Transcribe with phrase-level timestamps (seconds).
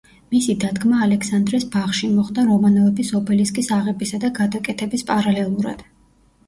[0.35, 5.89] მისი დადგმა ალექსანდრეს ბაღში, მოხდა რომანოვების ობელისკის აღებისა და გადაკეთების პარალელურად.